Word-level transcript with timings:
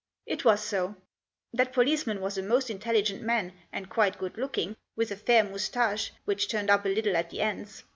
It 0.25 0.43
was 0.43 0.61
so. 0.61 0.95
That 1.53 1.73
policeman 1.73 2.21
was 2.21 2.35
a 2.35 2.41
most 2.41 2.71
intelligent 2.71 3.21
man, 3.21 3.53
and 3.71 3.87
quite 3.87 4.17
good 4.17 4.35
looking, 4.35 4.75
with 4.95 5.11
a 5.11 5.15
fair 5.15 5.43
moustache 5.43 6.11
which 6.25 6.47
turned 6.49 6.71
up 6.71 6.85
a 6.85 6.89
little 6.89 7.15
at 7.15 7.29
the 7.29 7.41
ends. 7.41 7.83